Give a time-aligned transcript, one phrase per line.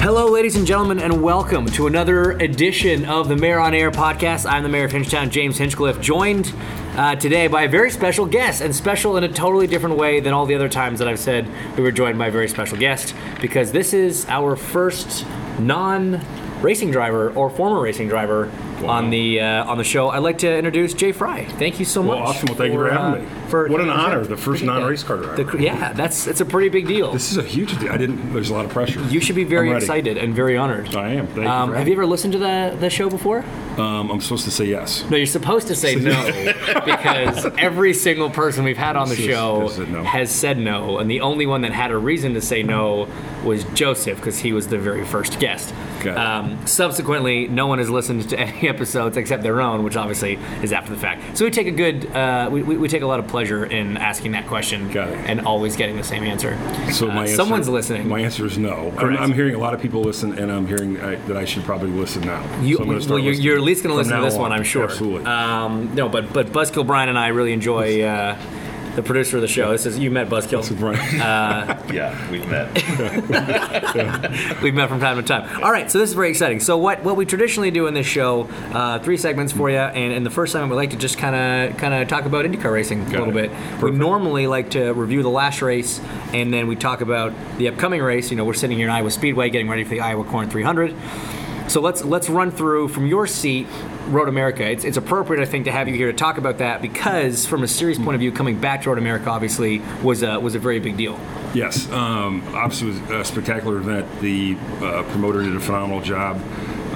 [0.00, 4.50] Hello, ladies and gentlemen, and welcome to another edition of the Mayor on Air podcast.
[4.50, 6.54] I'm the Mayor of Hinchtown, James Hinchcliffe, joined
[6.96, 10.32] uh, today by a very special guest, and special in a totally different way than
[10.32, 13.14] all the other times that I've said we were joined by a very special guest,
[13.42, 15.26] because this is our first
[15.58, 16.22] non
[16.62, 18.50] racing driver or former racing driver
[18.86, 20.08] on the uh, on the show.
[20.08, 21.44] I'd like to introduce Jay Frye.
[21.44, 22.16] Thank you so much.
[22.16, 22.46] Well, awesome.
[22.46, 23.39] Well, thank you for having uh, me.
[23.50, 25.44] For what an honor, the first non-race car driver.
[25.44, 27.12] The- yeah, that's it's a pretty big deal.
[27.12, 27.92] This is a huge deal.
[27.92, 28.32] I didn't.
[28.32, 29.00] There's a lot of pressure.
[29.04, 30.94] you should be very excited and very honored.
[30.94, 31.26] I am.
[31.28, 31.46] Thank.
[31.48, 33.44] Um, for have you ever listened to the the show before?
[33.76, 35.04] Um, I'm supposed to say yes.
[35.10, 36.26] No, you're supposed to say no
[36.84, 40.04] because every single person we've had on the show has said no.
[40.04, 43.08] has said no, and the only one that had a reason to say no
[43.44, 45.74] was Joseph because he was the very first guest.
[46.06, 50.72] Um, subsequently, no one has listened to any episodes except their own, which obviously is
[50.72, 51.36] after the fact.
[51.36, 53.96] So we take a good, uh, we, we, we take a lot of pleasure in
[53.96, 56.56] asking that question and always getting the same answer.
[56.92, 58.08] So Uh, my answer, someone's listening.
[58.08, 58.92] My answer is no.
[58.98, 61.64] I'm, I'm hearing a lot of people listen, and I'm hearing I, that I should
[61.64, 62.42] probably listen now.
[62.60, 64.40] You, So well, you're, you're at least going to listen to this on.
[64.40, 64.84] one, I'm sure.
[64.84, 65.26] Absolutely.
[65.26, 68.36] Um, no, but but Buzzkill Brian and I really enjoy uh,
[69.00, 69.70] the producer of the show.
[69.72, 70.62] This is you met Buzzkill.
[70.62, 70.98] So Brian,
[71.94, 72.70] Yeah, we've met.
[74.62, 75.62] We've met from time to time.
[75.62, 76.60] All right, so this is very exciting.
[76.60, 80.12] So what what we traditionally do in this show, uh, three segments for you, and
[80.12, 82.72] in the first segment we like to just kind of kind of talk about IndyCar
[82.72, 83.50] racing a little it.
[83.50, 83.82] bit.
[83.82, 86.00] We normally like to review the last race,
[86.32, 88.30] and then we talk about the upcoming race.
[88.30, 90.94] You know, we're sitting here in Iowa Speedway getting ready for the Iowa Corn 300.
[91.70, 93.66] So let's let's run through from your seat,
[94.08, 94.68] Road America.
[94.68, 97.62] It's, it's appropriate, I think, to have you here to talk about that because, from
[97.62, 100.58] a series point of view, coming back to Road America obviously was a was a
[100.58, 101.18] very big deal.
[101.54, 101.90] yes.
[101.90, 104.06] Um, obviously, was a spectacular event.
[104.20, 106.40] The uh, promoter did a phenomenal job.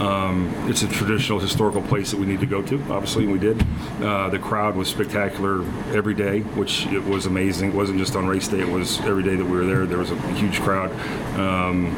[0.01, 3.39] Um, it's a traditional historical place that we need to go to, obviously, and we
[3.39, 3.65] did.
[4.03, 5.63] Uh, the crowd was spectacular
[5.95, 7.69] every day, which it was amazing.
[7.71, 9.87] It wasn't just on race day; it was every day that we were there.
[9.87, 10.91] There was a huge crowd.
[11.39, 11.95] Um,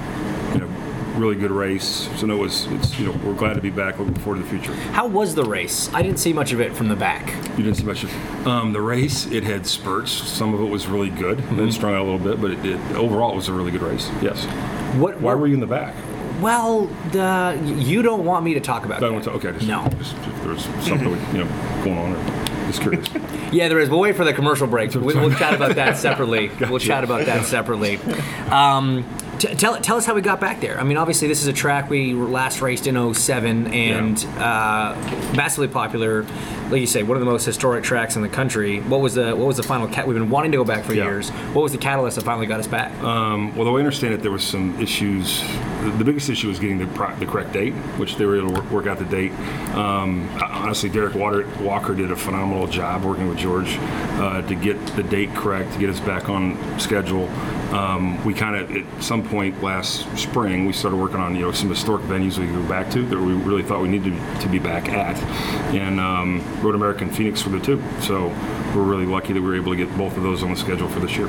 [1.17, 2.09] really good race.
[2.17, 2.67] So no, it was.
[2.67, 3.99] It's you know, we're glad to be back.
[3.99, 4.73] Looking forward to the future.
[4.93, 5.91] How was the race?
[5.93, 7.29] I didn't see much of it from the back.
[7.59, 9.27] You didn't see much of um, the race.
[9.27, 10.11] It had spurts.
[10.13, 11.57] Some of it was really good, Mm-hmm.
[11.57, 13.83] then strung out a little bit, but it, it, overall it was a really good
[13.83, 14.09] race.
[14.23, 14.45] Yes.
[14.97, 15.21] What?
[15.21, 15.95] Why were you in the back?
[16.41, 19.23] Well, the you don't want me to talk about that.
[19.25, 19.89] to, okay, just, No.
[19.99, 22.13] just if there was something you know going on.
[22.13, 23.09] Or, just curious.
[23.53, 23.89] Yeah, there is.
[23.89, 24.93] We'll wait for the commercial break.
[24.95, 26.51] We, we'll chat about that separately.
[26.69, 27.99] We'll chat about that separately.
[28.51, 29.05] Um,
[29.39, 30.79] t- tell, tell us how we got back there.
[30.79, 34.95] I mean, obviously, this is a track we last raced in 07 and uh,
[35.37, 36.25] massively popular.
[36.71, 38.81] Like you say, one of the most historic tracks in the country.
[38.81, 39.87] What was the what was the final?
[39.87, 41.05] Cat- We've been wanting to go back for Yeah.
[41.05, 41.31] years.
[41.55, 42.93] What was the catalyst that finally got us back?
[43.03, 45.43] Um, well, the way I understand it, there was some issues.
[45.85, 48.49] The, the biggest issue was getting the, pro- the correct date, which they were able
[48.49, 49.31] to work, work out the date.
[49.77, 53.77] Um, honestly, Derrick Water, Walker did a phenomenal job working with George
[54.19, 57.29] uh, to get the date correct, to get us back on schedule.
[57.73, 61.53] Um, we kind of, at some point last spring, we started working on you know
[61.53, 64.49] some historic venues we could go back to that we really thought we needed to
[64.49, 65.17] be back at,
[65.75, 67.83] and um, Road America and Phoenix were the two.
[68.01, 68.29] So
[68.75, 70.89] we're really lucky that we were able to get both of those on the schedule
[70.89, 71.29] for this year.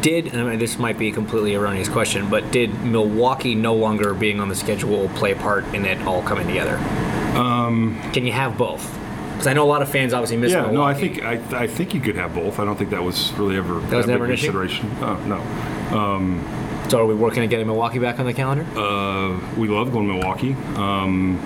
[0.00, 3.74] Did and I mean, this might be a completely erroneous question, but did Milwaukee no
[3.74, 6.76] longer being on the schedule play a part in it all coming together?
[7.38, 8.92] Um, Can you have both?
[9.32, 10.76] Because I know a lot of fans obviously miss Yeah, Milwaukee.
[10.76, 10.94] no, I
[11.38, 12.58] think I, I think you could have both.
[12.58, 14.46] I don't think that was really ever That was a never an issue?
[14.50, 14.90] consideration.
[15.02, 15.18] Uh,
[15.90, 18.64] no, So are we working on getting Milwaukee back on the calendar?
[18.78, 20.52] uh, we love going to Milwaukee.
[20.76, 21.40] Um,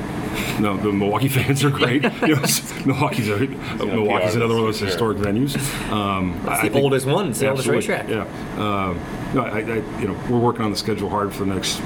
[0.61, 2.03] no, the Milwaukee fans are great.
[2.23, 2.45] you know,
[2.85, 3.39] Milwaukee's a,
[3.85, 4.89] Milwaukee's another one of those Sure.
[4.89, 5.57] historic venues.
[5.91, 7.31] Um, I the oldest one.
[7.31, 8.09] It's the oldest absolutely, racetrack.
[8.09, 9.01] Yeah, um,
[9.35, 11.81] no, I, I, you know, we're working on the schedule hard for the next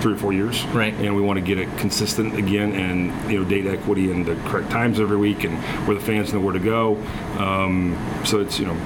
[0.00, 0.64] three or four years.
[0.66, 0.94] Right.
[0.94, 4.34] And we want to get it consistent again, and you know, date equity and the
[4.48, 6.96] correct times every week, and where the fans know where to go.
[7.38, 8.76] Um, so it's you know,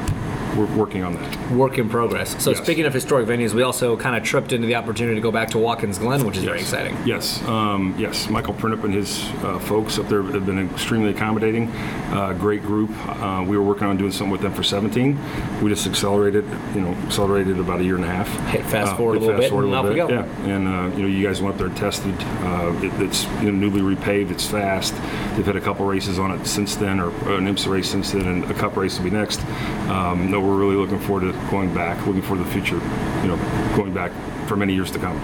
[0.57, 1.51] we're working on that.
[1.51, 2.37] Work in progress.
[2.43, 2.63] So Yes.
[2.63, 5.51] speaking of historic venues, we also kind of tripped into the opportunity to go back
[5.51, 6.97] to Watkins Glen, which is very exciting.
[7.05, 8.29] Yes, um, yes.
[8.31, 11.71] Michael Printup and his uh, folks up there have been extremely accommodating.
[12.13, 12.91] Uh, great group.
[13.09, 15.19] Uh, we were working on doing something with them for 17.
[15.63, 16.45] We just accelerated,
[16.75, 18.29] you know, accelerated about a year and a half.
[18.51, 20.09] Hit fast Uh, forward a little bit forward and a off we go.
[20.09, 22.15] Yeah, and uh, you know, you guys went up there and tested.
[22.43, 24.31] Uh, it, it's you know, newly repaved.
[24.31, 24.95] It's fast.
[25.37, 28.27] They've had a couple races on it since then, or an IMSA race since then,
[28.27, 29.41] and a Cup race will be next.
[29.89, 32.07] Um, no, we're really looking forward to going back.
[32.07, 32.77] Looking forward to the future.
[33.23, 34.13] You know, going back
[34.47, 35.17] for many years to come.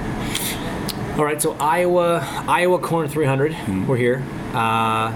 [1.19, 3.87] All right, so Iowa, Iowa Corn 300, Mm-hmm.
[3.87, 4.23] we're here.
[4.55, 5.15] Uh,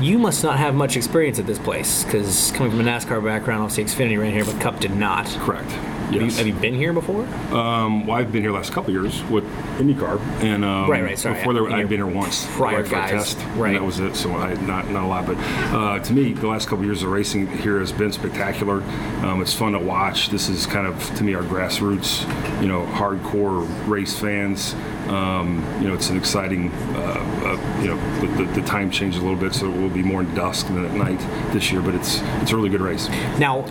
[0.00, 3.62] you must not have much experience at this place because coming from a NASCAR background,
[3.62, 5.26] obviously Xfinity ran here, but Cup did not.
[5.40, 5.70] Correct.
[6.10, 6.38] Have you, Yes.
[6.38, 7.22] have you been here before?
[7.52, 9.44] Um, well, I've been here last couple years with
[9.78, 11.36] IndyCar, and um, Right, right, sorry.
[11.36, 13.74] before there, I'd been here once, prior for a guys, test, right.
[13.74, 14.16] that was it.
[14.16, 17.10] So I not not a lot, but uh, to me, the last couple years of
[17.10, 18.82] racing here has been spectacular.
[19.24, 20.30] Um, it's fun to watch.
[20.30, 22.22] This is kind of to me our grassroots,
[22.60, 24.74] you know, hardcore race fans.
[25.08, 26.70] Um, you know, it's an exciting.
[26.94, 27.00] Uh,
[27.44, 30.02] uh, you know, the, the, the time changed a little bit, so it will be
[30.02, 31.20] more in dusk than at night
[31.52, 31.80] this year.
[31.80, 33.08] But it's it's a really good race.
[33.38, 33.64] Now,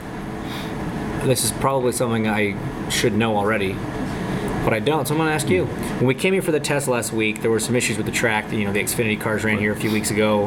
[1.26, 2.56] this is probably something I
[2.90, 3.74] should know already,
[4.64, 5.08] but I don't.
[5.08, 5.66] So I'm going to ask you.
[6.00, 8.12] When we came here for the test last week, there were some issues with the
[8.12, 8.52] track.
[8.54, 10.46] You know, the Xfinity cars ran here a few weeks ago,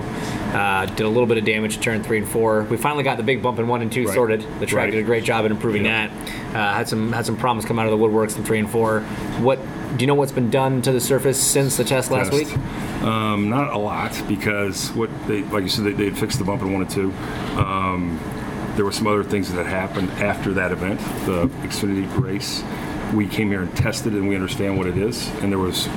[0.55, 2.63] uh, did a little bit of damage to turn three and four.
[2.65, 4.15] We finally got the big bump in one and two Right.
[4.15, 4.41] sorted.
[4.61, 4.91] The track Right.
[4.93, 6.09] did a great job in improving Yeah.
[6.09, 6.57] that.
[6.57, 9.01] Uh, had some had some problems come out of the woodworks in three and four.
[9.41, 9.59] What
[9.97, 10.15] do you know?
[10.15, 12.47] What's been done to the surface since the test last test.
[12.57, 12.59] week?
[13.03, 16.63] Um, not a lot because what they like you said they, they fixed the bump
[16.63, 17.13] in one and two.
[17.59, 18.19] Um,
[18.77, 22.63] there were some other things that happened after that event, the Xfinity race.
[23.15, 25.29] We came here and tested, and we understand what it is.
[25.43, 25.89] And there was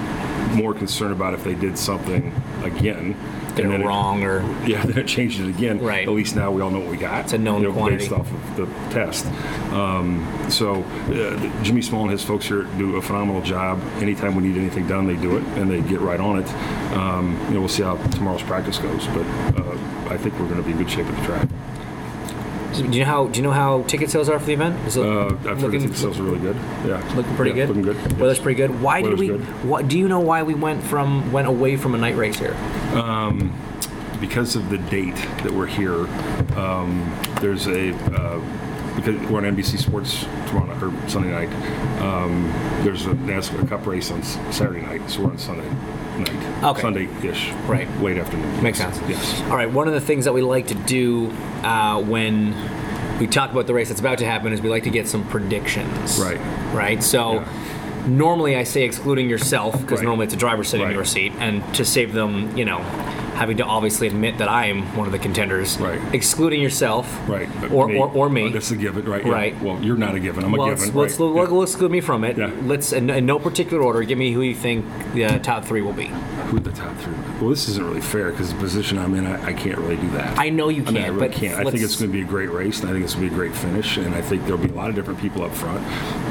[0.54, 2.34] more concern about if they did something
[2.64, 3.16] again.
[3.56, 5.80] Did and it wrong or yeah, then it changed it again.
[5.80, 6.06] Right.
[6.06, 7.24] At least now we all know what we got.
[7.24, 8.04] It's a known you know, quantity.
[8.04, 9.26] based off of the test.
[9.72, 13.82] Um, so uh, Jimmy Small and his folks here do a phenomenal job.
[14.02, 16.50] Anytime we need anything done, they do it and they get right on it.
[16.98, 19.26] Um, you know, we'll see how tomorrow's practice goes, but
[19.58, 19.78] uh,
[20.10, 21.50] I think we're going to be in good shape at the track.
[22.82, 24.76] Do you know how do you know how ticket sales are for the event?
[24.88, 26.56] Is it Uh, I've heard looking- the ticket sales are really good.
[26.88, 27.78] Yeah, Looking pretty Yeah, good.
[27.78, 28.20] Looking good.
[28.20, 28.82] Weather's pretty good.
[28.82, 29.28] Why did we?
[29.28, 29.42] good.
[29.64, 32.56] What do you know why we went from went away from a night race here?
[34.22, 36.08] because of the date that we're here,
[36.58, 37.12] um,
[37.42, 38.40] there's a uh,
[38.96, 41.50] because we're on NBC Sports tomorrow or Sunday night.
[42.02, 42.50] Um,
[42.84, 45.68] there's a NASCAR Cup race on Saturday night, so we're on Sunday
[46.20, 46.64] night.
[46.64, 46.82] Okay.
[46.82, 47.52] Sunday-ish.
[47.68, 47.90] Right.
[48.02, 48.64] Late afternoon.
[48.64, 49.00] Makes sense.
[49.08, 49.42] Yes.
[49.44, 49.70] All right.
[49.72, 51.32] One of the things that we like to do
[51.64, 52.54] uh, when
[53.20, 55.28] we talk about the race that's about to happen is we like to get some
[55.28, 56.20] predictions.
[56.20, 56.40] Right.
[56.74, 57.04] Right.
[57.04, 57.44] So.
[58.08, 60.06] Normally, I say excluding yourself because Right.
[60.06, 62.78] normally it's a driver sitting in your seat, and to save them, you know,
[63.36, 65.78] having to obviously admit that I am one of the contenders.
[65.78, 66.02] Right.
[66.14, 67.06] Excluding yourself.
[67.28, 67.50] Right.
[67.72, 68.50] Or, or, or me.
[68.50, 69.26] That's a given, right?
[69.26, 69.32] yeah.
[69.32, 69.62] Right.
[69.62, 70.46] Well, you're not a given.
[70.46, 70.70] I'm a given.
[70.70, 70.96] let's, right.
[70.96, 71.26] let's, Yeah.
[71.58, 72.38] let's exclude me from it.
[72.38, 72.52] Yeah.
[72.64, 75.94] Let's, in, in no particular order, give me who you think the top three will
[75.94, 76.10] be.
[76.48, 77.14] Who the top three?
[77.42, 80.10] Well, this isn't really fair because the position I'm in, I, I can't really do
[80.12, 80.38] that.
[80.38, 81.56] I know you I mean, I can't, really but can't.
[81.60, 83.30] I think it's going to be a great race, and I think it's going to
[83.32, 85.52] be a great finish, and I think there'll be a lot of different people up
[85.54, 85.84] front,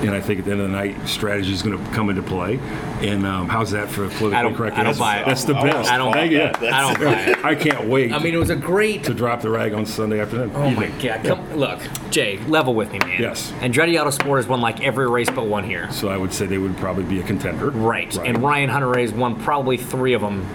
[0.04, 2.22] and I think at the end of the night, strategy is going to come into
[2.22, 2.58] play.
[3.00, 4.76] And um, how's that for politically I correct?
[4.76, 5.26] I don't That's- buy it.
[5.26, 5.90] That's the best.
[5.90, 6.42] I don't- Thank you.
[6.42, 7.44] I don't buy it.
[7.44, 8.12] I can't wait.
[8.12, 9.04] I mean, it was a great.
[9.04, 10.52] to drop the rag on Sunday afternoon.
[10.54, 11.24] Oh my god!
[11.24, 11.80] Come, look,
[12.10, 13.20] Jay, level with me, man.
[13.20, 13.50] Yes.
[13.58, 15.90] Andretti Autosport has won like every race but one here.
[15.90, 17.70] So I would say they would probably be a contender.
[17.70, 18.16] Right.
[18.18, 20.46] And Ryan Hunter has won probably three of them.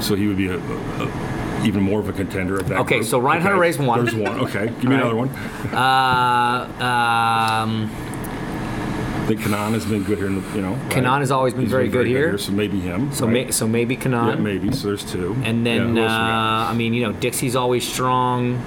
[0.00, 2.78] so he would be a, a, even more of a contender that.
[2.80, 3.08] Okay, group.
[3.08, 4.04] so Ryan Hunter-Reay's one.
[4.04, 4.40] There's one.
[4.40, 5.00] Okay, give me Right.
[5.00, 5.28] another one.
[5.74, 10.28] Uh, um, I think Kanaan has been good here.
[10.28, 10.90] In the, you know, right?
[10.90, 12.38] Kanaan has always been He's very good here.
[12.38, 13.12] So maybe him.
[13.12, 13.32] so, right?
[13.46, 14.36] may, so maybe Kanaan.
[14.36, 14.72] yeah, maybe.
[14.72, 15.36] So there's two.
[15.44, 16.70] And then, who uh, else we got?
[16.70, 18.62] I mean, you know, Dixie's always strong.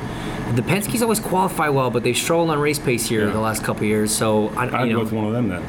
[0.55, 3.31] The Penske's always qualify well, but they struggled on race pace here Yeah.
[3.33, 4.13] the last couple years.
[4.13, 5.63] So I, I'd you go with one of them then.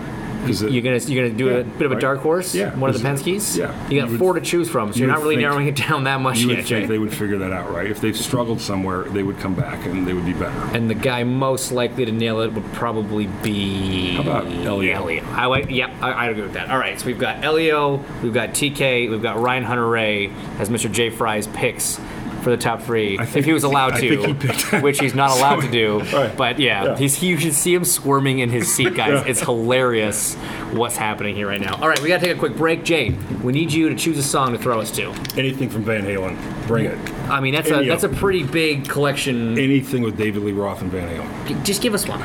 [0.47, 2.55] 'Cause it- you're gonna you're gonna do Yeah, a bit of a dark horse.
[2.55, 3.57] Yeah, One of the Penske's.
[3.57, 3.71] yeah.
[3.89, 5.49] You got You would- four to choose from, so you you're would not really think-
[5.49, 6.87] narrowing it down that much you would yet, think Jay.
[6.87, 7.91] they would figure that out, right?
[7.91, 10.53] If they've struggled somewhere, they would come back and they would be better.
[10.75, 14.15] And the guy most likely to nail it would probably be.
[14.15, 14.95] How about Elio?
[15.03, 15.23] Elio.
[15.35, 15.71] I like.
[15.71, 16.71] Yep, I, I agree with that.
[16.71, 20.91] All right, so we've got Elio, we've got TK, we've got Ryan Hunter-Reay as Mr.
[20.91, 22.01] Jay Frye's picks
[22.43, 25.61] for the top three, I if he was allowed to, he which he's not allowed
[25.63, 26.01] to do.
[26.17, 26.37] Right.
[26.37, 26.97] But yeah, Yeah.
[26.99, 29.23] he's you should see him squirming in his seat, guys.
[29.25, 29.31] Yeah.
[29.31, 30.35] It's hilarious
[30.73, 31.77] what's happening here right now.
[31.81, 32.83] All right, we got to take a quick break.
[32.85, 33.11] Jay,
[33.43, 35.11] we need you to choose a song to throw us to.
[35.37, 36.37] Anything from Van Halen,
[36.67, 36.99] bring it.
[37.31, 39.57] I mean, that's a Any that's a pretty big collection.
[39.59, 41.65] Anything with David Lee Roth and Van Halen.
[41.65, 42.21] Just give us one.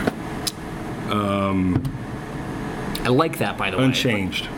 [1.11, 1.83] Um,
[3.03, 3.85] I like that, by the way.
[3.85, 4.49] Unchanged.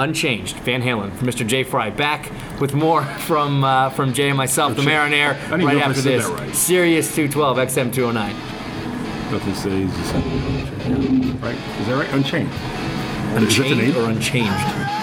[0.00, 0.56] Unchanged.
[0.56, 1.46] Van Halen from Mr.
[1.46, 1.90] Jay Frye.
[1.90, 2.30] Back
[2.60, 5.66] with more from uh, from Jay and myself, the Mayor on Air, I don't even
[5.66, 6.26] right know if I after this.
[6.26, 6.54] right.
[6.54, 8.34] Sirius 212 XM 209.
[9.30, 11.40] Nothing stays the same.
[11.40, 11.54] Right?
[11.54, 12.12] Is that right?
[12.14, 12.48] Unchained.
[12.48, 12.54] Is
[13.56, 14.99] that the Unchained or unchanged?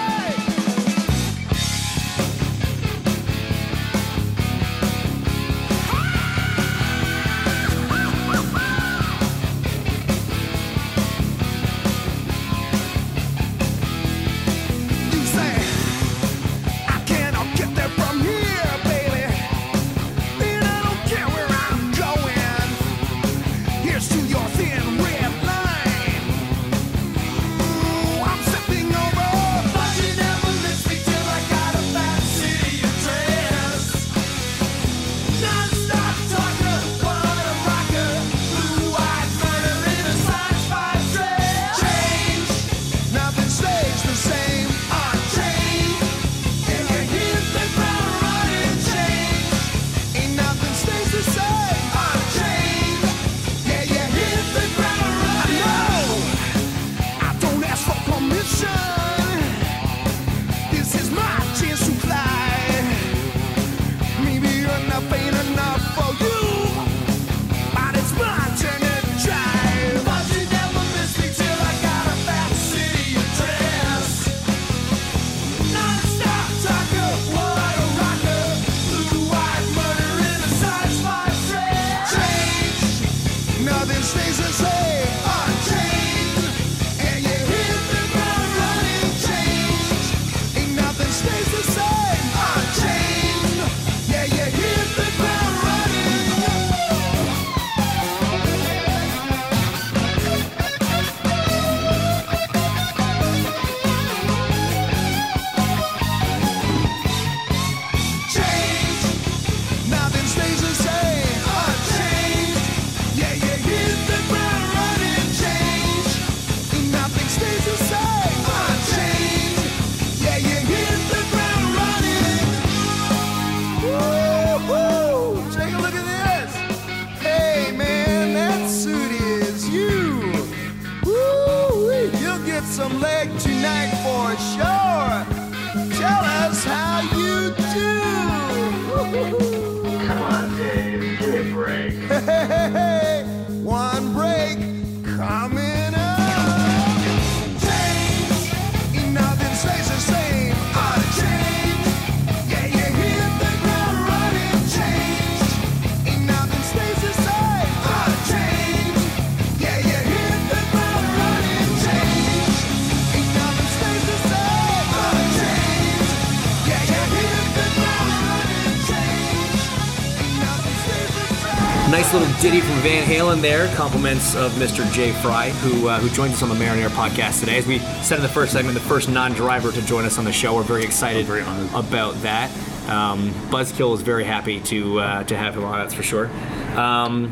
[172.08, 173.68] Nice little ditty from Van Halen there.
[173.74, 174.90] Compliments of Mr.
[174.94, 177.58] Jay Frye, who uh, who joins us on the Mayor on Air podcast today.
[177.58, 180.32] As we said in the first segment, the first non-driver to join us on the
[180.32, 180.54] show.
[180.54, 182.50] We're very excited very about that.
[182.88, 185.80] Um, Buzzkill is very happy to uh, to have him on.
[185.80, 186.30] That's for sure.
[186.78, 187.30] Um,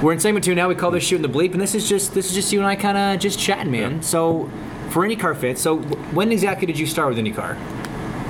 [0.00, 0.68] we're in segment two now.
[0.68, 2.68] We call this shooting the bleep, and this is just this is just you and
[2.68, 3.96] I kind of just chatting, man.
[3.96, 4.00] Yeah.
[4.02, 4.48] So
[4.90, 7.58] for IndyCar Fit, so when exactly did you start with IndyCar?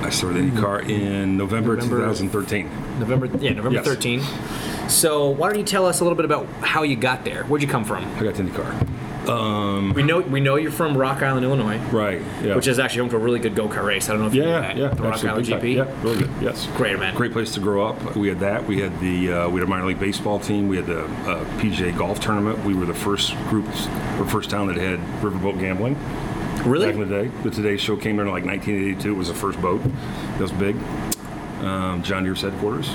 [0.02, 1.98] I started IndyCar in November, November.
[1.98, 2.98] 2013.
[2.98, 3.84] November, yeah, November Yes.
[3.86, 4.22] 13.
[4.92, 7.44] So why don't you tell us a little bit about how you got there?
[7.44, 8.04] Where'd you come from?
[8.16, 9.94] I got to IndyCar.
[9.94, 12.20] We know we know you're from Rock Island, Illinois, Right.
[12.42, 12.56] Yeah.
[12.56, 14.08] which is actually home to a really good go kart race.
[14.08, 14.76] I don't know if you know yeah, that.
[14.76, 15.24] yeah, the Rock.
[15.24, 15.76] Island GP.
[15.76, 16.30] Yeah, really good.
[16.40, 16.66] Yes.
[16.76, 17.14] Great man.
[17.14, 18.16] Great place to grow up.
[18.16, 18.66] We had that.
[18.66, 20.66] We had the uh, we had a minor league baseball team.
[20.68, 22.64] We had the uh, PGA golf tournament.
[22.64, 23.66] We were the first group
[24.18, 25.96] or first town that had riverboat gambling
[26.68, 26.86] Really?
[26.86, 27.30] back in the day.
[27.44, 29.08] The Today Show came in like 1982.
[29.12, 29.82] It was the first boat.
[29.84, 30.76] That was big.
[31.62, 32.88] Um, John Deere's headquarters.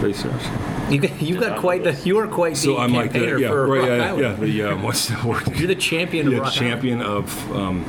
[0.00, 0.81] Base there.
[0.92, 3.48] You got, you've got quite the you are quite the So I'm like the yeah,
[3.48, 5.48] for right, yeah, yeah, the um, what's the word?
[5.56, 7.84] You're the champion of yeah, Rock champion of um,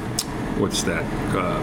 [0.57, 1.03] what's that?
[1.36, 1.60] Uh,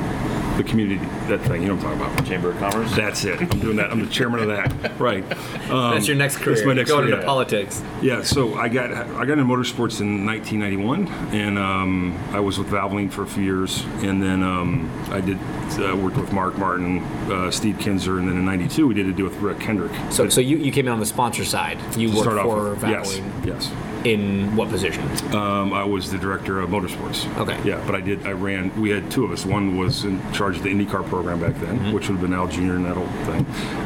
[0.57, 1.63] the community that thing.
[1.63, 2.27] You know what I'm talking about?
[2.27, 2.95] Chamber of Commerce.
[2.95, 3.41] That's it.
[3.41, 3.91] I'm doing that.
[3.91, 4.99] I'm the chairman of that.
[5.01, 5.25] Right.
[5.71, 6.57] Um, That's your next career.
[6.57, 7.15] That's my next Going career.
[7.15, 7.83] into politics.
[8.03, 8.23] Yeah.
[8.23, 13.11] So I got I got into motorsports in 1991, and um, I was with Valvoline
[13.11, 15.39] for a few years, and then um, I did
[15.79, 16.99] uh, worked with Mark Martin,
[17.31, 19.93] uh, Steve Kinser, and then in '92 we did a deal with Rick Hendrick.
[20.11, 21.79] So so you, you came in on the sponsor side.
[21.97, 22.83] You worked for with.
[22.83, 23.15] Yes.
[23.19, 23.47] Valvoline.
[23.47, 23.73] Yes.
[24.05, 25.03] In what position?
[25.35, 27.27] Um, I was the director of motorsports.
[27.39, 27.59] Okay.
[27.69, 28.27] Yeah, but I did.
[28.27, 28.79] I ran.
[28.81, 29.45] We had two of us.
[29.45, 31.93] One was in charge of the IndyCar program back then, Mm-hmm.
[31.93, 33.45] which would have been Al Junior and that whole thing,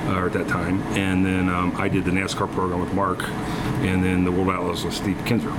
[0.08, 0.80] uh, or at that time.
[0.96, 3.22] And then um, I did the NASCAR program with Mark,
[3.82, 5.52] and then the World Outlaws with Steve Kinser.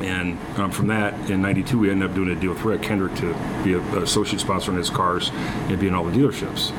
[0.00, 3.14] And um, from that, in '92, we ended up doing a deal with Rick Hendrick
[3.16, 6.70] to be an associate sponsor on his cars and be in all the dealerships.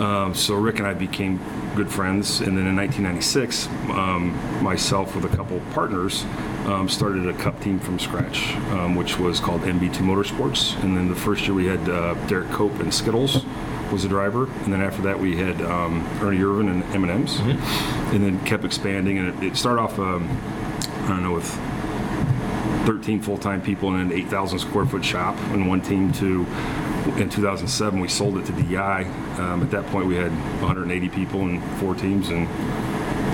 [0.00, 1.38] Um, so Rick and I became
[1.76, 6.24] good friends, and then in 1996, um, myself with a couple partners
[6.64, 10.80] um, started a cup team from scratch, um, which was called MB2 Motorsports.
[10.82, 13.44] And then the first year we had uh, Derrike Cope and Skittles
[13.92, 18.24] was the driver, and then after that we had um, Ernie Irvan and M&M's, and
[18.24, 19.18] then kept expanding.
[19.18, 20.28] And it, it started off, um,
[21.04, 21.50] I don't know, with
[22.86, 26.46] 13 full-time people in an 8,000 square foot shop and one team to
[27.18, 29.04] in 2007 we sold it to DI
[29.38, 30.30] um, at that point we had
[30.62, 32.48] 180 people and four teams and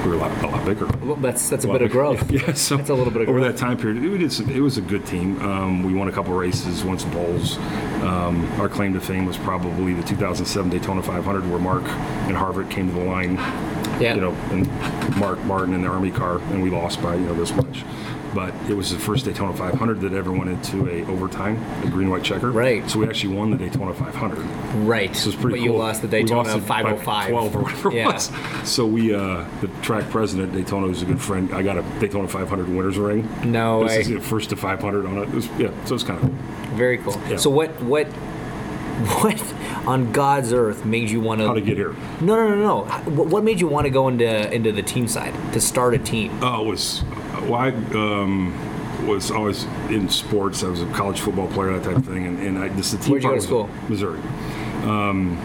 [0.04, 1.98] we were a lot, a lot bigger Well, that's that's a lot bit of bigger.
[2.00, 2.30] growth.
[2.48, 3.52] yeah so That's a little bit of over growth.
[3.54, 6.12] that time period we did some, it was a good team um, we won a
[6.12, 7.56] couple races won some bowls
[8.02, 12.70] um, our claim to fame was probably the 2007 Daytona 500 where Mark and Harvick
[12.70, 13.36] came to the line
[14.00, 14.14] Yeah.
[14.14, 14.68] you know, and
[15.18, 17.82] Mark Martin in the Army car, and we lost by you know this much.
[18.36, 22.10] But it was the first Daytona 500 that ever went into a overtime, a green
[22.10, 22.50] white checker.
[22.50, 22.86] Right.
[22.88, 24.38] So we actually won the Daytona 500.
[24.86, 25.16] Right.
[25.16, 25.72] So it's pretty but cool.
[25.74, 27.30] you lost the Daytona lost it 505.
[27.30, 28.10] 12 or whatever Yeah.
[28.10, 28.30] it was.
[28.64, 31.50] So we, uh, the track president, Daytona, was a good friend.
[31.54, 33.26] I got a Daytona 500 winners ring.
[33.50, 34.00] No this way.
[34.02, 35.22] is the first to 500 on it.
[35.22, 36.76] it was, yeah, so it's kind of cool.
[36.76, 37.18] Very cool.
[37.30, 37.38] Yeah.
[37.38, 39.54] So what what what
[39.86, 41.46] on God's earth made you want to?
[41.46, 41.94] How to get here?
[42.20, 42.84] No, no, no, no.
[43.10, 45.98] What what made you want to go into into the team side to start a
[45.98, 46.38] team?
[46.42, 47.02] Oh, it was
[47.48, 50.62] well, I um, was always in sports.
[50.64, 52.98] I was a college football player, that type of thing, and, and I just the
[52.98, 53.70] team Where'd you go to school?
[53.88, 54.20] Missouri.
[54.84, 55.38] Um,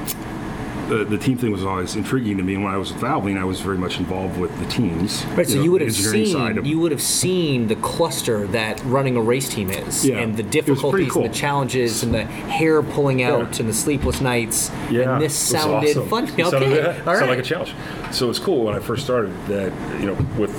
[0.91, 3.37] the, the team thing was always intriguing to me, and when I was with Valvoline,
[3.39, 5.23] I was very much involved with the teams.
[5.27, 8.83] Right, so know, you would have seen of- you would have seen the cluster that
[8.83, 11.23] running a race team is, Yeah, and the it was pretty difficulties cool.
[11.23, 14.69] and the challenges and the hair pulling out and the sleepless nights.
[14.89, 16.09] Yeah, and this sounded awesome.
[16.09, 16.23] fun.
[16.25, 17.73] Okay, sounded, yeah, all sounded like a challenge.
[18.11, 20.51] So it was cool when I first started that, you know, with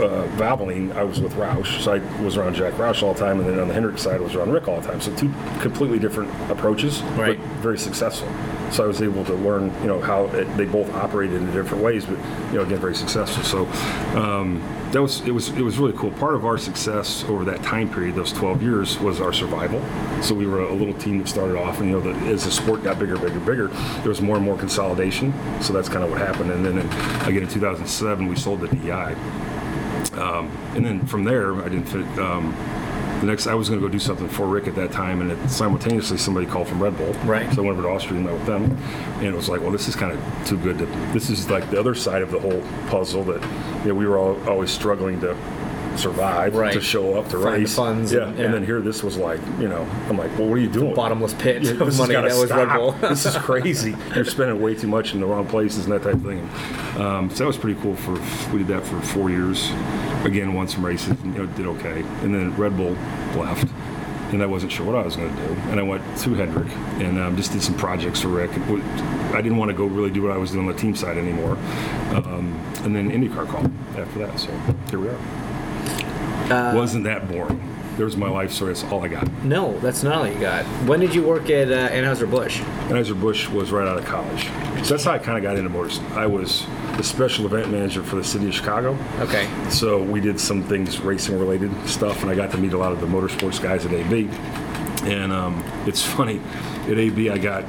[0.00, 3.40] uh, Valvoline, I was with Roush, so I was around Jack Roush all the time,
[3.40, 5.00] and then on the Hendrick side, I was around Rick all the time.
[5.00, 7.38] So two completely different approaches, Right.
[7.38, 8.28] but very successful.
[8.70, 11.82] So I was able to learn, you know, how it, they both operated in different
[11.82, 12.18] ways, but
[12.52, 13.42] you know, again, very successful.
[13.42, 13.66] So
[14.18, 16.10] um, that was it was it was really cool.
[16.12, 19.80] Part of our success over that time period, those 12 years, was our survival.
[20.22, 22.50] So we were a little team that started off, and you know, the, as the
[22.52, 25.32] sport got bigger, bigger, bigger, there was more and more consolidation.
[25.60, 26.52] So that's kind of what happened.
[26.52, 26.86] And then in,
[27.28, 29.14] again in 2007, we sold the DI.
[30.12, 32.06] Um, and then from there, I didn't fit.
[32.18, 32.54] Um,
[33.20, 35.32] the next I was going to go do something for Rick at that time, and
[35.32, 37.12] it, simultaneously somebody called from Red Bull.
[37.24, 37.52] Right.
[37.52, 38.76] So I went over to Austria and met with them,
[39.18, 40.86] and it was like, well, this is kind of too good to.
[41.12, 43.42] This is like the other side of the whole puzzle that
[43.82, 45.36] you know, we were all always struggling to
[45.96, 46.72] survive Right.
[46.72, 47.74] to show up to Find the race.
[47.74, 48.28] funds Yeah.
[48.28, 50.68] and- and, then here this was like, you know, I'm like, well, what are you
[50.68, 50.94] doing?
[50.94, 52.68] Bottomless pit Yeah, of this money that was Red.
[52.74, 52.92] Bull.
[53.00, 53.94] this is crazy.
[54.14, 56.48] You're spending way too much in the wrong places and that type of thing.
[56.98, 57.96] Um, so that was pretty cool.
[57.96, 58.12] For
[58.52, 59.70] we did that for four years.
[60.24, 62.02] Again, won some races and you know, did okay.
[62.22, 62.96] And then Red Bull
[63.36, 63.66] left,
[64.32, 65.52] and I wasn't sure what I was going to do.
[65.70, 66.68] And I went to Hendrick
[67.00, 68.50] and um, just did some projects for Rick.
[69.32, 71.16] I didn't want to go really do what I was doing on the team side
[71.16, 71.52] anymore.
[72.12, 72.54] Um,
[72.84, 74.38] and then IndyCar called after that.
[74.38, 74.50] So
[74.90, 75.18] here we are.
[76.50, 77.60] Uh, wasn't that boring?
[77.96, 78.72] There's my life story.
[78.72, 79.30] That's all I got.
[79.44, 80.64] No, that's not all you got.
[80.86, 82.60] When did you work at uh, Anheuser-Busch?
[82.88, 84.44] Anheuser-Busch was right out of college.
[84.86, 85.98] So that's how I kind of got into motors.
[86.12, 88.96] I was the special event manager for the city of Chicago.
[89.18, 89.48] Okay.
[89.68, 92.92] So we did some things racing related stuff, and I got to meet a lot
[92.92, 94.30] of the motorsports guys at AB.
[95.02, 96.40] And um, it's funny,
[96.86, 97.64] at AB I got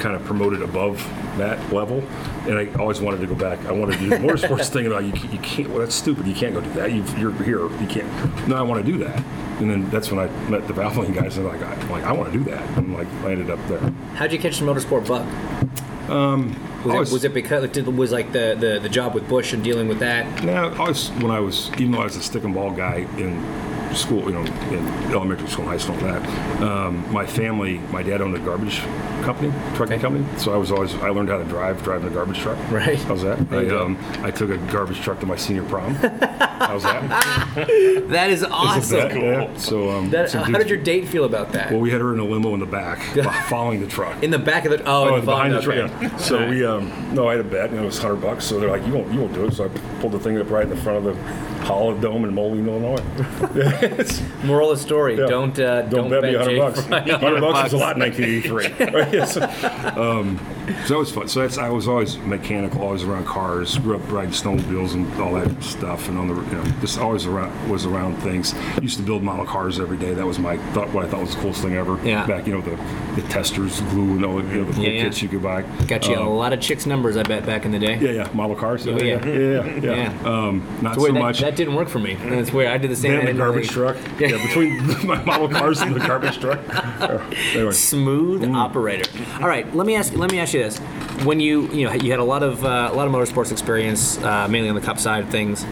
[0.00, 0.98] kind of promoted above
[1.38, 2.02] that level,
[2.48, 3.64] and I always wanted to go back.
[3.66, 5.68] I wanted to do the motorsports thing, and I'm you, you can't.
[5.70, 6.26] Well, that's stupid.
[6.26, 6.92] You can't go do that.
[6.92, 7.60] You've, you're here.
[7.80, 8.48] You can't.
[8.48, 9.22] No, I want to do that.
[9.60, 12.12] And then that's when I met the Valvoline guys, and like, I, I'm like, I
[12.12, 12.78] want to do that.
[12.78, 13.80] And like, I ended up there.
[14.14, 15.26] How'd you catch the motorsport bug?
[16.10, 19.14] Um, was, always- it, was it because like, did, was like the, the, the job
[19.14, 20.44] with Bush and dealing with that?
[20.44, 23.06] No, I was when I was even though I was a stick and ball guy
[23.18, 23.42] in
[23.94, 26.62] school, you know, in elementary school, and high school, and that.
[26.62, 28.80] Um, my family, my dad owned a garbage
[29.26, 32.38] company, trucking company, so I was always I learned how to drive driving a garbage
[32.38, 32.56] truck.
[32.70, 32.96] Right.
[33.02, 33.50] How's that?
[33.50, 35.94] There you I, um, I took a garbage truck to my senior prom.
[35.96, 37.66] How's that?
[38.06, 38.98] That is awesome.
[38.98, 39.56] That- yeah.
[39.56, 41.72] So um, That, some how dudes- did your date feel about that?
[41.72, 43.00] well, we had her in a limo in the back,
[43.48, 44.22] following the truck.
[44.22, 45.64] in the back of the oh, Oh, in the behind the okay.
[45.88, 46.02] truck.
[46.02, 46.16] yeah.
[46.18, 48.44] So we, um, no, I had a bet, and it was hundred bucks.
[48.44, 49.68] So they're like, "You won't, you won't do it." So I
[50.00, 51.22] pulled the thing up right in the front of the
[51.64, 53.02] Hollow Dome in Moline, Illinois.
[53.56, 55.26] It's- Moral of the story: Yeah.
[55.26, 56.86] don't uh, Don't, bet me Jake 100 bucks.
[56.86, 57.00] Fry.
[57.00, 59.15] 100 bucks was a lot in 1983.
[59.16, 59.36] Yes.
[59.96, 60.38] um,
[60.86, 61.28] so that was fun.
[61.28, 63.78] So that's I was always mechanical, always around cars.
[63.78, 67.26] Grew up riding snowmobiles and all that stuff, and on the you know just always
[67.26, 68.54] around was around things.
[68.82, 70.14] Used to build model cars every day.
[70.14, 70.90] That was my thought.
[70.92, 71.98] What I thought was the coolest thing ever.
[72.06, 72.26] Yeah.
[72.26, 72.76] Back you know the
[73.20, 75.02] the Testors, glue, and all the, you know, the cool Yeah, yeah.
[75.04, 75.62] kits you could buy.
[75.86, 77.96] Got you Um, a lot of chicks' numbers, I bet, back in the day.
[77.98, 78.86] yeah, yeah, model cars.
[78.86, 79.64] Oh, yeah, yeah.
[79.64, 80.22] yeah, yeah.
[80.24, 81.40] Um, not Wait, so that, much.
[81.40, 82.14] that didn't work for me.
[82.14, 82.68] That's weird.
[82.68, 83.12] I did the same.
[83.12, 84.20] Then the garbage really- truck.
[84.20, 84.46] Yeah.
[84.46, 86.60] between my model cars and the garbage truck.
[87.00, 87.18] Uh,
[87.54, 87.72] anyway.
[87.72, 88.56] smooth Mm.
[88.56, 89.08] operator.
[89.40, 90.14] All right, let me ask.
[90.14, 90.78] Let me ask you this:
[91.24, 94.18] When you you know you had a lot of uh, a lot of motorsports experience,
[94.22, 95.64] uh, mainly on the cup side of things.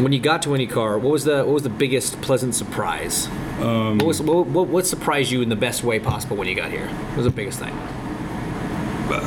[0.00, 3.28] When you got to IndyCar, what was the what was the biggest pleasant surprise?
[3.60, 6.56] Um, what, was, what, what, what surprised you in the best way possible when you
[6.56, 6.88] got here?
[6.88, 7.72] What was the biggest thing?
[9.08, 9.20] well,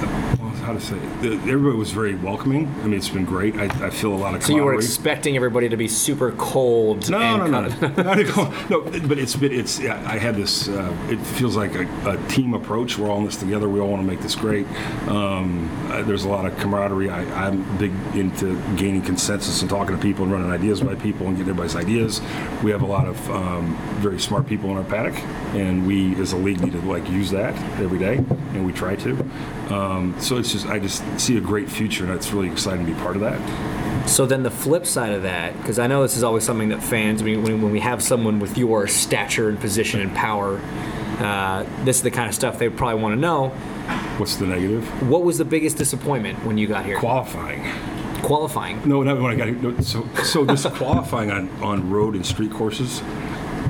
[0.66, 1.22] how to say it?
[1.22, 2.68] The- everybody was very welcoming.
[2.82, 3.56] I mean, it's been great.
[3.56, 7.10] I, I feel a lot of So you were expecting everybody to be super cold.
[7.10, 8.82] no, and no, no, no, Not no.
[9.08, 9.80] But it's been it's.
[9.80, 10.68] Yeah, I had this.
[10.68, 12.98] Uh, it feels like a, a team approach.
[12.98, 13.70] We're all in this together.
[13.70, 14.66] We all want to make this great.
[15.08, 17.10] Um, uh, there's a lot of camaraderie.
[17.10, 21.28] I, I'm big into gaining consensus and talking to people and running ideas by people
[21.28, 22.22] and getting everybody's ideas.
[22.64, 25.16] We have a lot of um, very smart people in our paddock,
[25.54, 28.96] and we as a league need to like use that every day, and we try
[28.98, 29.16] to.
[29.72, 32.94] Um, so it's just I just see a great future, and it's really exciting to
[32.94, 33.40] be part of that.
[34.08, 36.84] So then the flip side of that, because I know this is always something that
[36.84, 40.62] fans, I mean, when, when we have someone with your stature and position and power,
[41.20, 43.50] uh, this is the kind of stuff they probably want to know.
[44.18, 45.10] What's the negative?
[45.10, 47.00] What was the biggest disappointment when you got here?
[47.00, 47.64] Qualifying.
[48.22, 48.88] Qualifying.
[48.88, 49.56] No, not when I got here.
[49.56, 53.02] No, so, so this qualifying on, on road and street courses.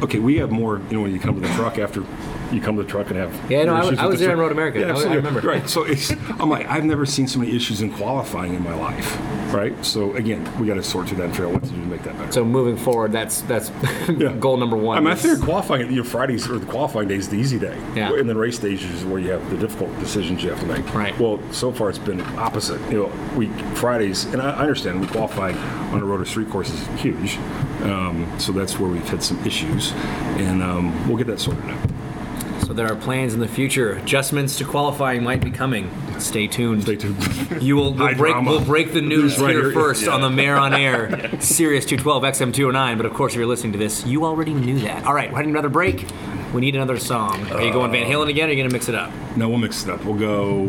[0.03, 0.81] Okay, we have more.
[0.89, 2.03] You know, when you come to the truck after
[2.51, 3.51] you come to the truck and have.
[3.51, 4.79] Yeah, no, I was- I was the there in Road America.
[4.79, 5.13] Yeah, absolutely.
[5.13, 5.41] I remember.
[5.41, 5.69] Right.
[5.69, 9.17] So it's, I'm like, I've never seen so many issues in qualifying in my life.
[9.53, 9.73] Right.
[9.85, 11.87] So again, we got to sort through that and figure out what to do to
[11.87, 12.31] make that better.
[12.31, 13.69] So moving forward, that's that's
[14.39, 14.97] goal number one.
[14.97, 17.57] I mean, I figured qualifying, you know, Fridays or the qualifying day is the easy
[17.59, 17.77] day.
[17.95, 18.13] Yeah.
[18.13, 20.93] And then race days is where you have the difficult decisions you have to make.
[20.93, 21.17] Right.
[21.19, 22.81] Well, so far it's been opposite.
[22.91, 25.51] You know, we Fridays, and I, I understand we qualify
[25.91, 27.37] on a road or street course is huge.
[27.83, 29.91] Um, so that's where we've had some issues,
[30.37, 31.77] and um, we'll get that sorted out.
[32.65, 33.91] So there are plans in the future.
[33.93, 35.87] Adjustments to qualifying might be coming.
[36.19, 36.81] Stay tuned.
[36.81, 37.61] Stay tuned.
[37.61, 38.49] You will we'll break drama.
[38.49, 40.13] we'll break the news Right here first yeah.
[40.13, 42.97] on the Mayor on Air Sirius 212 XM209.
[42.97, 45.05] But of course, if you're listening to this, you already knew that.
[45.05, 46.07] All right, we're heading to another break.
[46.53, 47.51] We need another song.
[47.51, 48.47] Are you going Van Halen again?
[48.47, 49.11] Or are you gonna mix it up?
[49.35, 50.03] No, we'll mix it up.
[50.03, 50.61] We'll go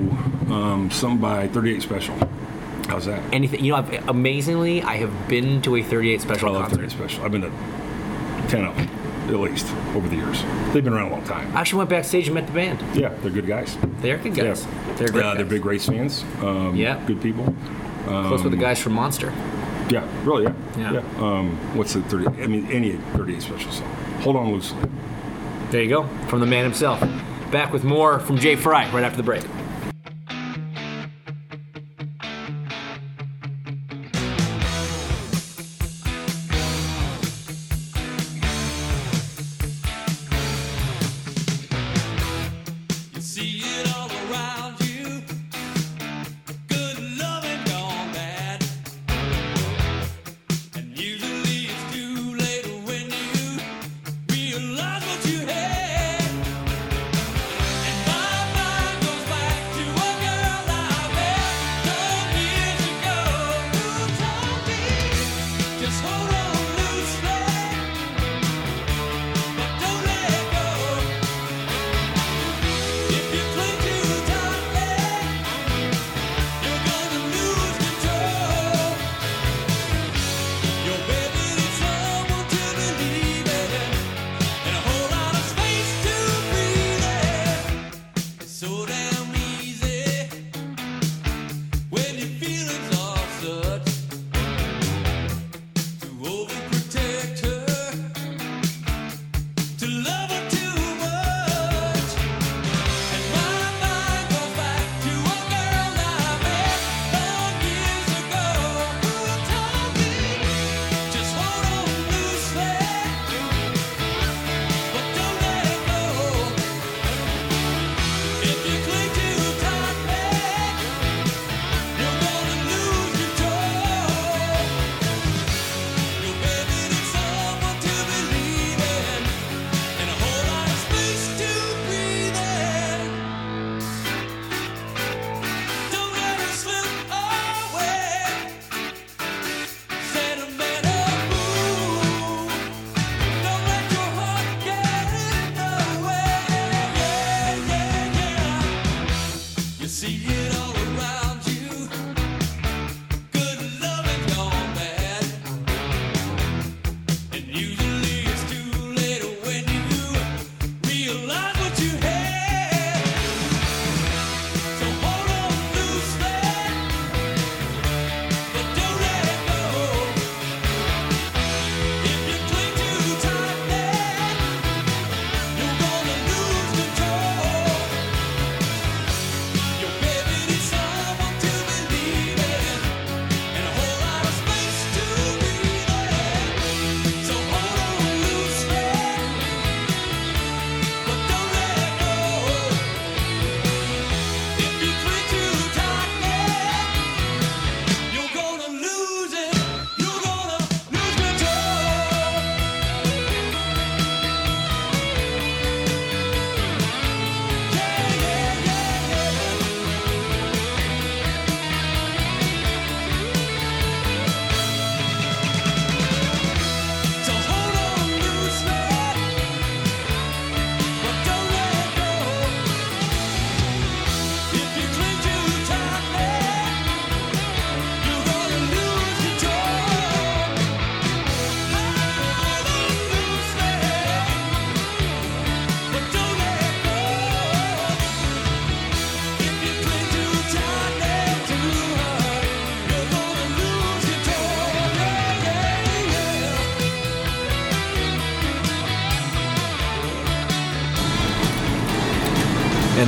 [0.52, 2.16] um, something by 38 Special.
[2.88, 3.22] How's that?
[3.32, 3.64] Anything?
[3.64, 6.48] You know, I've, amazingly, I have been to a 38 Special.
[6.50, 6.76] I love concert.
[6.76, 7.24] 38 Special.
[7.24, 7.50] I've been to
[8.48, 10.42] 10 of them at least over the years.
[10.72, 11.54] They've been around a long time.
[11.56, 12.80] I actually went backstage and met the band.
[12.96, 13.76] Yeah, they're good guys.
[14.00, 14.64] They're good guys.
[14.64, 14.94] Yeah.
[14.94, 15.24] They're great.
[15.24, 16.24] Uh, they're big race fans.
[16.40, 17.02] Um, Yeah.
[17.06, 17.54] Good people.
[18.04, 19.32] Close with the guys from Monster.
[19.88, 20.44] Yeah, really,
[20.76, 20.92] yeah.
[20.94, 21.00] Yeah.
[21.18, 22.42] Um, what's the 30?
[22.42, 23.88] I mean, any 38 special song.
[24.22, 24.78] Hold on loosely.
[25.70, 27.00] There you go, from the man himself.
[27.50, 29.42] Back with more from Jay Frye right after the break.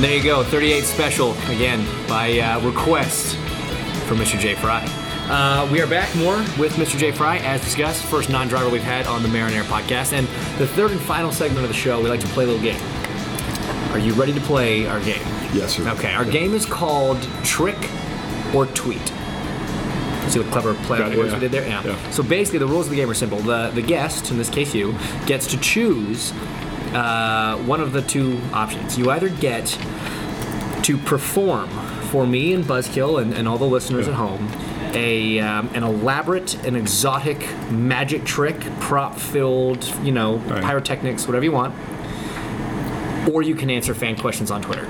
[0.09, 3.35] There you go, 38 special again by uh, request
[4.07, 4.39] from Mr.
[4.39, 4.83] Jay Frye.
[5.29, 6.97] Uh, we are back more with Mr.
[6.97, 8.03] Jay Frye as discussed.
[8.05, 10.25] First non-driver we've had on the Mayor on Air podcast, and
[10.57, 12.01] the third and final segment of the show.
[12.01, 12.81] We like to play a little game.
[13.91, 15.21] Are you ready to play our game?
[15.53, 15.87] Yes, sir.
[15.87, 17.77] Okay, our game is called Trick
[18.55, 19.13] or Tweet.
[20.29, 21.33] See what clever play on words yeah.
[21.35, 21.67] we did there?
[21.67, 22.09] Yeah.
[22.09, 23.37] So basically, the rules of the game are simple.
[23.37, 26.33] The the guest, in this case you, gets to choose
[26.93, 28.97] uh, one of the two options.
[28.97, 29.67] You either get
[30.83, 31.69] to perform
[32.09, 34.13] for me and Buzzkill and, and all the listeners Yeah.
[34.13, 34.49] at home
[34.95, 40.63] a um, an elaborate and exotic magic trick, prop filled, you know, Right.
[40.63, 41.75] pyrotechnics, whatever you want.
[43.31, 44.87] Or you can answer fan questions on Twitter.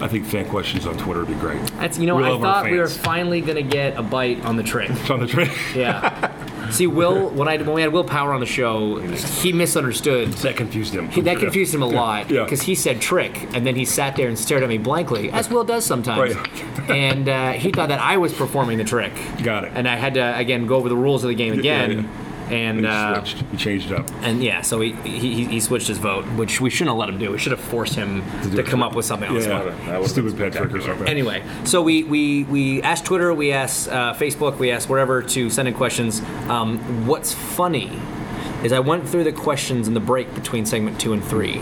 [0.00, 1.60] I think fan questions on Twitter would be great.
[1.78, 4.62] That's you know We I thought we were finally gonna get a bite on the
[4.64, 4.90] trick.
[5.10, 5.50] On the train.
[5.74, 6.32] Yeah.
[6.70, 10.28] See, Will when I when we had Will Power on the show, he misunderstood.
[10.32, 11.08] that confused him.
[11.08, 12.44] He, that confused him a lot Yeah.
[12.44, 15.48] because he said trick, and then he sat there and stared at me blankly, as
[15.50, 16.34] Will does sometimes.
[16.34, 16.90] Right.
[16.90, 19.12] and uh, he thought that I was performing the trick.
[19.42, 19.72] Got it.
[19.74, 21.90] And I had to again go over the rules of the game again.
[21.90, 22.25] yeah.
[22.48, 23.44] And He uh, switched.
[23.50, 24.10] He changed it up.
[24.22, 27.18] and yeah, so he, he he switched his vote, which we shouldn't have let him
[27.18, 27.30] do.
[27.32, 28.66] We should have forced him to, do it.
[28.66, 29.46] come up with something else.
[29.46, 31.08] Yeah, That would've stupid been pet trick or something.
[31.08, 35.50] Anyway, so we we we asked Twitter, we asked uh, Facebook, we asked wherever to
[35.50, 36.20] send in questions.
[36.48, 37.90] Um, what's funny
[38.62, 41.60] is I went through the questions in the break between segment two and three,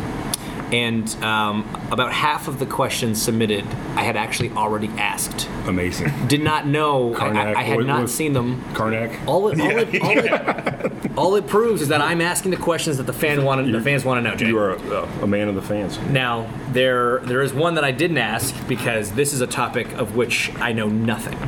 [0.72, 3.64] and um, about half of the questions submitted
[3.96, 5.48] I had actually already asked.
[5.66, 6.12] Amazing.
[6.26, 7.14] Did not know.
[7.14, 8.62] I, Karnak, I had what- not seen them.
[8.72, 9.26] Karnak.
[9.26, 12.96] All it, all, it, all, it, all it proves is that I'm asking the questions
[12.96, 14.48] that the fan want the fans want to know, Jay.
[14.48, 15.98] You are a, a man of the fans.
[16.10, 20.16] Now, there there is one that I didn't ask because this is a topic of
[20.16, 21.38] which I know nothing.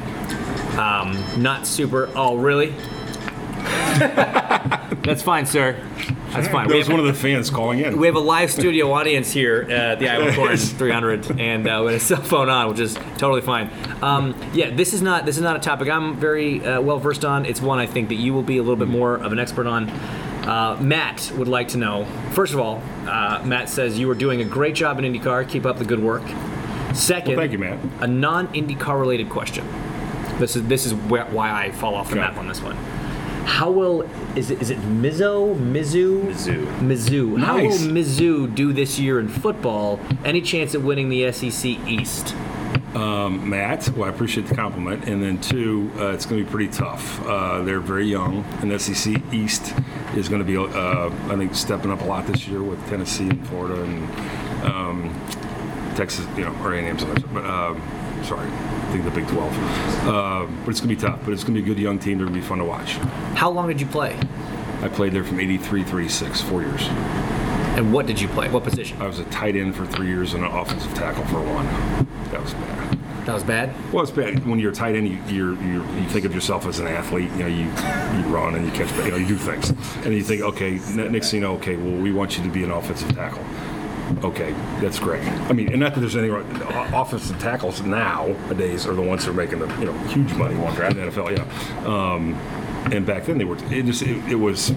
[0.79, 2.11] Um, not super.
[2.14, 2.74] Oh, really?
[5.02, 5.80] That's fine, sir.
[6.30, 6.68] That's fine.
[6.68, 7.96] That was one of the fans calling in.
[7.98, 11.94] we have a live studio audience here at the Iowa Corn 300, and uh, with
[11.94, 13.70] a cell phone on, which is totally fine.
[14.02, 17.24] Um, yeah, this is not this is not a topic I'm very uh, well versed
[17.24, 17.46] on.
[17.46, 19.66] It's one I think that you will be a little bit more of an expert
[19.66, 19.88] on.
[19.88, 22.04] Uh, Matt would like to know.
[22.32, 25.48] First of all, uh, Matt says you are doing a great job in IndyCar.
[25.48, 26.22] Keep up the good work.
[26.94, 27.78] Second, Well, thank you, Matt.
[28.00, 29.66] a non-IndyCar related question.
[30.38, 32.76] This is this is wh- why I fall off the map on this one.
[33.46, 34.02] How will
[34.37, 36.66] is it is it Mizzo Mizzou Mizzou.
[36.80, 37.40] Mizzou?
[37.40, 39.98] How will Mizzou do this year in football?
[40.24, 42.35] Any chance of winning the SEC East?
[43.46, 45.09] Matt, well, I appreciate the compliment.
[45.09, 47.24] And then two, uh, it's going to be pretty tough.
[47.26, 49.74] Uh, they're very young, and the SEC East
[50.14, 53.28] is going to be, uh, I think, stepping up a lot this year with Tennessee
[53.28, 55.20] and Florida and um,
[55.96, 57.14] Texas, you know, or A&M's on.
[57.32, 57.82] But um,
[58.24, 60.06] sorry, I think the Big 12.
[60.06, 61.20] Uh, but it's going to be tough.
[61.24, 62.18] But it's going to be a good young team.
[62.18, 62.92] They're going to be fun to watch.
[63.35, 64.18] How long did you play?
[64.82, 66.82] I played there from 83 36, four years.
[67.76, 68.48] And what did you play?
[68.48, 69.00] What position?
[69.00, 71.66] I was a tight end for three years and an offensive tackle for one.
[72.30, 72.98] That was bad.
[73.26, 73.92] That was bad.
[73.92, 75.09] Well, it's bad when you're a tight end.
[75.09, 77.30] You you're, you're, you think of yourself as an athlete.
[77.32, 78.90] You know, you you run and you catch.
[79.04, 79.70] You know, you do things,
[80.04, 82.62] and you think, okay, next thing you know, okay, well, we want you to be
[82.62, 83.44] an offensive tackle.
[84.23, 85.23] Okay, that's great.
[85.23, 89.25] I mean, and not that there's any wrong- o- offensive tackles nowadays are the ones
[89.25, 90.66] that are making the you know huge money in the
[91.11, 91.37] NFL.
[91.37, 92.35] Yeah, um,
[92.92, 93.57] and back then they were.
[93.73, 94.73] It just it, it was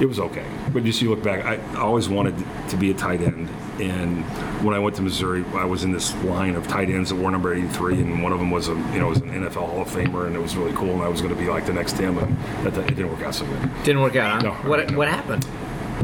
[0.00, 0.44] it was okay.
[0.72, 2.34] But just you look back, I always wanted
[2.68, 3.48] to be a tight end.
[3.80, 4.24] And
[4.62, 7.30] when I went to Missouri, I was in this line of tight ends that wore
[7.30, 9.88] number 83, and one of them was a you know was an NFL Hall of
[9.88, 10.92] Famer, and it was really cool.
[10.92, 13.10] And I was going to be like the next him, and that, that it didn't
[13.10, 13.70] work out so good.
[13.84, 14.42] Didn't work out.
[14.42, 14.48] Huh?
[14.50, 14.98] No, what no.
[14.98, 15.46] what happened?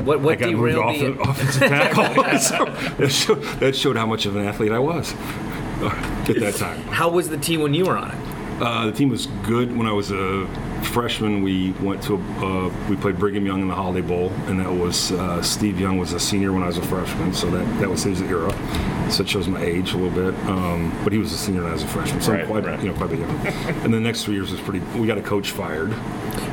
[0.05, 1.13] What I what got moved off the?
[1.21, 2.39] offensive tackle.
[2.39, 2.65] so
[2.99, 5.13] that, showed, that showed how much of an athlete I was
[5.83, 6.81] at that time.
[6.83, 8.19] How was the team when you were on it?
[8.63, 10.47] Uh, the team was good when I was a
[10.83, 11.43] freshman.
[11.43, 14.73] We went to a, uh, we played Brigham Young in the Holiday Bowl, and that
[14.73, 17.91] was uh, Steve Young was a senior when I was a freshman, so that, that
[17.91, 18.51] was his era.
[19.11, 20.35] So it shows my age a little bit.
[20.49, 22.81] Um, but he was a senior and I was a freshman, so Right, quite right.
[22.83, 23.47] you know quite a bit young.
[23.85, 24.81] and the next three years was pretty.
[24.99, 25.95] We got a coach fired.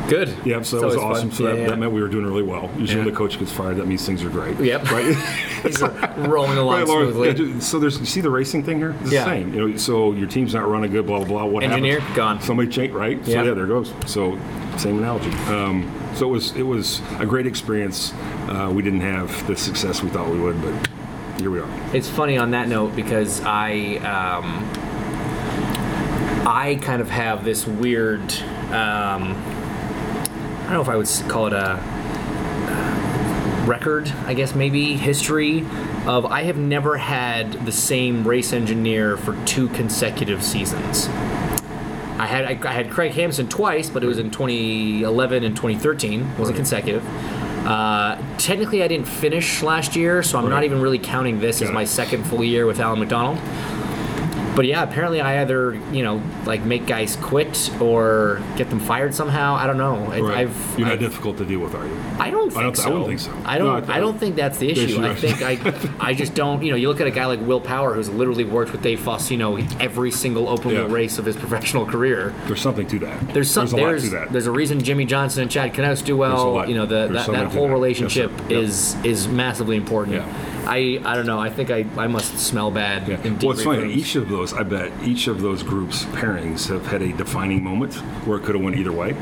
[0.07, 0.35] Good.
[0.45, 1.29] Yeah, so that was awesome.
[1.29, 1.37] fun.
[1.37, 2.69] So that, Yeah, that meant we were doing really well.
[2.77, 3.05] Usually, Yeah.
[3.05, 4.59] when the coach gets fired, that means things are great.
[4.59, 4.91] Yep.
[4.91, 5.15] Right.
[5.63, 5.91] Things are
[6.27, 7.33] rolling along Right, smoothly.
[7.33, 8.93] dude, so there's you see the racing thing here.
[9.01, 9.23] It's Yeah.
[9.23, 9.53] the same.
[9.53, 11.05] You know, so your team's not running good.
[11.07, 11.45] Blah blah blah.
[11.45, 12.17] What Engineer, happens?
[12.17, 12.41] gone.
[12.41, 12.93] Somebody changed.
[12.93, 13.23] right.
[13.25, 13.43] So Yeah.
[13.43, 13.93] yeah, there it goes.
[14.05, 14.37] So
[14.77, 15.31] same analogy.
[15.47, 18.13] Um, so it was it was a great experience.
[18.49, 20.73] Uh, we didn't have the success we thought we would, but
[21.37, 21.95] here we are.
[21.95, 24.69] It's funny on that note because I um,
[26.47, 28.21] I kind of have this weird
[28.71, 29.35] um,
[30.63, 35.65] I don't know if I would call it a uh, record, I guess maybe history
[36.05, 41.07] of I have never had the same race engineer for two consecutive seasons.
[42.17, 46.37] I had I, I had Craig Hampson twice, but it was in 2011 and 2013.
[46.37, 47.03] wasn't consecutive.
[47.65, 51.69] Uh, technically, I didn't finish last year, so I'm not even really counting this as
[51.69, 51.73] it.
[51.73, 53.37] my second full year with Allen McDonald.
[54.55, 59.13] But yeah, apparently I either you know like make guys quit or get them fired
[59.15, 59.55] somehow.
[59.55, 59.95] I don't know.
[60.11, 60.37] I, Right.
[60.39, 61.97] I've You're not I've- difficult to deal with, are you?
[62.19, 62.83] I don't think I don't- so.
[62.83, 63.31] I wouldn't think so.
[63.45, 63.87] I don't.
[63.87, 64.83] No, I I, don't think that's the issue.
[65.01, 65.57] issue, I think I.
[65.99, 66.61] I just don't.
[66.63, 68.99] You know, you look at a guy like Will Power, who's literally worked with Dave
[68.99, 70.93] Faustino every single open wheel Yeah.
[70.93, 72.33] race of his professional career.
[72.45, 73.33] There's something to that.
[73.33, 73.63] There's some.
[73.65, 74.31] There's a There's, lot to that.
[74.33, 76.67] there's a reason Jimmie Johnson and Chad Knaus do well.
[76.69, 77.69] You know, the, that, that whole that.
[77.69, 78.31] Yes, relationship.
[78.49, 78.51] Yep.
[78.51, 80.17] is is massively important.
[80.17, 80.52] Yeah.
[80.65, 81.39] I I don't know.
[81.39, 83.07] I think I, I must smell bad.
[83.07, 83.21] Yeah.
[83.23, 83.83] In Well, it's funny.
[83.83, 83.95] rooms.
[83.95, 87.95] Each of those, I bet, each of those groups pairings have had a defining moment
[88.25, 89.15] where it could have went either way.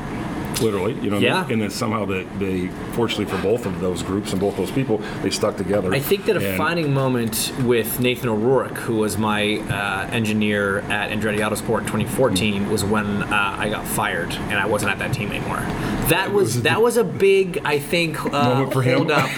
[0.61, 1.17] Literally, you know.
[1.17, 1.47] Yeah.
[1.49, 4.99] And then somehow they, they, fortunately for both of those groups and both those people,
[5.23, 5.91] they stuck together.
[5.91, 11.09] I think that a defining moment with Nathan O'Rourke, who was my uh, engineer at
[11.09, 15.13] Andretti Autosport in 2014, was when uh, I got fired and I wasn't at that
[15.13, 15.65] team anymore.
[16.09, 18.97] That was a- that was a big, I think, uh, Moment for him?
[18.97, 19.29] hold up.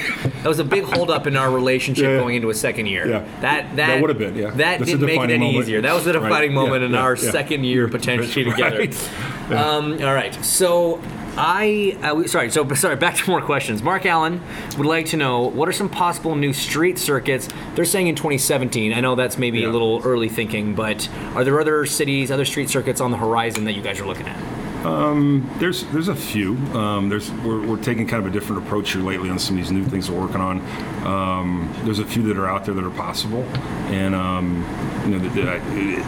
[0.41, 2.19] That was a big hold up in our relationship Yeah, yeah.
[2.19, 3.07] going into a second year.
[3.07, 3.19] Yeah.
[3.41, 4.49] That that, That would have been, yeah.
[4.49, 5.63] That That's didn't make it any moment.
[5.65, 5.81] easier.
[5.81, 6.13] That was Right.
[6.13, 8.79] defining Yeah, moment in our second year potentially together.
[8.79, 9.51] Right.
[9.51, 10.99] Um, all right, so
[11.37, 12.49] I uh, sorry.
[12.49, 12.95] So sorry.
[12.95, 13.83] Back to more questions.
[13.83, 14.41] Mark Allen
[14.77, 17.49] would like to know what are some possible new street circuits.
[17.75, 18.93] They're saying in 2017.
[18.93, 22.69] I know that's maybe a little early thinking, but are there other cities, other street
[22.69, 24.37] circuits on the horizon that you guys are looking at?
[25.63, 26.57] There's there's a few.
[26.73, 29.63] Um, there's we're, we're taking kind of a different approach here lately on some of
[29.63, 30.59] these new things we're working on.
[31.07, 33.43] Um, there's a few that are out there that are possible,
[33.93, 34.65] and um,
[35.05, 35.29] you know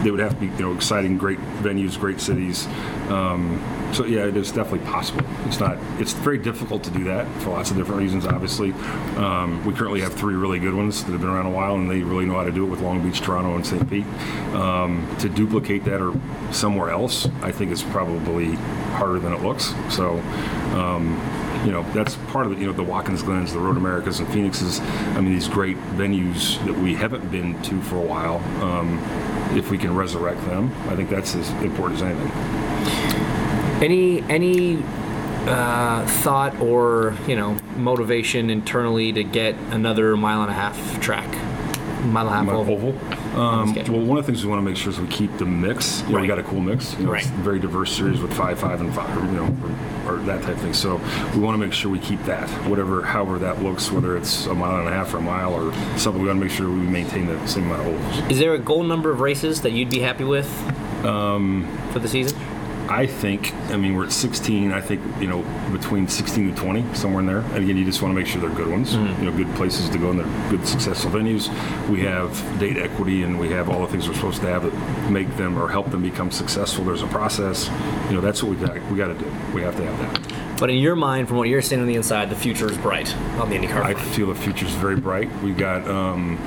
[0.03, 2.67] they, would have to be you know exciting, great venues, great cities.
[3.07, 5.23] Um, so yeah, it is definitely possible.
[5.45, 5.77] It's not.
[5.99, 8.25] It's very difficult to do that for lots of different reasons.
[8.25, 8.73] Obviously,
[9.15, 11.89] um, we currently have three really good ones that have been around a while, and
[11.89, 13.89] they really know how to do it with Long Beach, Toronto, and St.
[13.89, 14.05] Pete.
[14.53, 16.13] Um, to duplicate that or
[16.51, 18.57] somewhere else, I think is probably
[18.93, 19.73] harder than it looks.
[19.89, 20.19] So.
[20.75, 21.19] Um,
[21.65, 22.59] you know that's part of it.
[22.59, 24.79] You know the Watkins Glens, the Road Americas, and Phoenixes.
[24.79, 28.37] I mean these great venues that we haven't been to for a while.
[28.63, 28.99] Um,
[29.57, 32.31] if we can resurrect them, I think that's as important as anything.
[33.81, 34.83] Any any
[35.47, 41.29] uh, thought or you know motivation internally to get another mile and a half track,
[42.05, 42.89] mile and a half oval?
[42.89, 43.39] oval.
[43.39, 45.45] Um, well, one of the things we want to make sure is we keep the
[45.45, 46.01] mix.
[46.01, 46.21] You know, Right.
[46.21, 46.95] we got a cool mix.
[46.97, 47.35] You know, It's Right.
[47.43, 49.13] very diverse series with five, five, and five.
[49.15, 49.55] You know,
[50.07, 50.73] or, or that type of thing.
[50.73, 50.99] So
[51.33, 54.53] we want to make sure we keep that, whatever, however that looks, whether it's a
[54.53, 56.21] mile and a half or a mile or something.
[56.21, 58.31] We want to make sure we maintain the same amount of ovals.
[58.31, 60.49] Is there a goal number of races that you'd be happy with
[61.05, 62.35] Um, for the season?
[62.89, 64.71] I think, I mean, we're at 16.
[64.71, 67.39] I think, you know, between 16 to 20, somewhere in there.
[67.39, 69.23] And again, you just want to make sure they're good ones, Mm-hmm.
[69.23, 71.49] you know, good places to go and they're good, successful venues.
[71.89, 75.09] We have date equity and we have all the things we're supposed to have that
[75.11, 76.83] make them or help them become successful.
[76.85, 77.67] There's a process.
[78.09, 79.31] You know, that's what we got, we got to do.
[79.53, 80.59] We have to have that.
[80.59, 83.13] But in your mind, from what you're seeing on the inside, the future is bright
[83.39, 84.07] on the IndyCar I front.
[84.15, 85.29] feel the future is very bright.
[85.41, 86.37] We've got um,